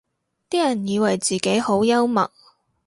[0.49, 2.31] 啲人以為自己好幽默